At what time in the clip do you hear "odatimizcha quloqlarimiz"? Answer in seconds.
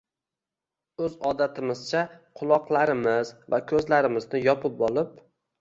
1.31-3.33